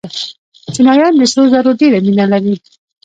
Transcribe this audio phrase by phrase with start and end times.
[0.73, 2.55] چینایان د سرو زرو ډېره مینه لري.